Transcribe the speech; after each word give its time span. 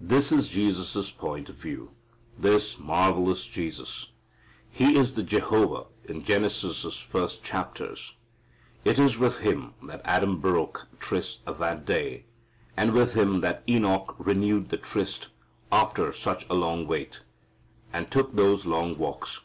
This 0.00 0.30
is 0.30 0.48
Jesus' 0.48 1.10
point 1.10 1.48
of 1.48 1.56
view, 1.56 1.90
this 2.38 2.78
marvellous 2.78 3.44
Jesus. 3.46 4.10
He 4.70 4.96
is 4.96 5.14
the 5.14 5.24
Jehovah 5.24 5.86
in 6.04 6.22
Genesis' 6.22 6.96
first 6.98 7.42
chapters. 7.42 8.12
It 8.84 9.00
is 9.00 9.18
with 9.18 9.38
Him 9.38 9.74
that 9.82 10.02
Adam 10.04 10.38
broke 10.40 10.86
tryst 11.00 11.40
that 11.46 11.84
day, 11.84 12.26
and 12.76 12.92
with 12.92 13.14
Him 13.14 13.40
that 13.40 13.64
Enoch 13.68 14.14
renewed 14.20 14.68
the 14.68 14.76
tryst 14.76 15.30
after 15.72 16.12
such 16.12 16.46
a 16.48 16.54
long 16.54 16.86
wait, 16.86 17.22
and 17.92 18.08
took 18.08 18.36
those 18.36 18.66
long 18.66 18.96
walks. 18.96 19.40